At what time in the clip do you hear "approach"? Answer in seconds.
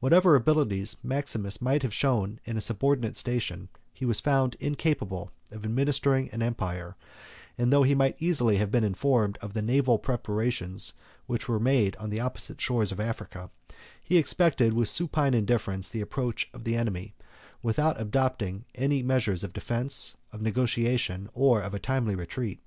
16.00-16.48